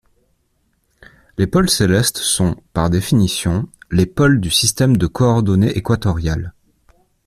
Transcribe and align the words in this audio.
Les 1.37 1.45
pôles 1.45 1.69
célestes 1.69 2.17
sont, 2.17 2.55
par 2.73 2.89
définition, 2.89 3.69
les 3.91 4.07
pôles 4.07 4.41
du 4.41 4.49
système 4.49 4.97
de 4.97 5.05
coordonnées 5.05 5.77
équatoriales. 5.77 6.55